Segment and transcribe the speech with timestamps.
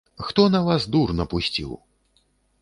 [0.27, 1.77] Хто на вас дур напусціў?